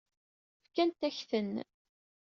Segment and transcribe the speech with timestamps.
[0.65, 1.53] Fkant-ak-ten.